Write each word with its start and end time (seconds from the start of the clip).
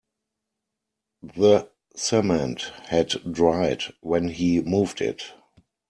The 1.21 1.69
cement 1.95 2.71
had 2.87 3.09
dried 3.31 3.83
when 4.01 4.29
he 4.29 4.59
moved 4.59 4.99
it. 4.99 5.25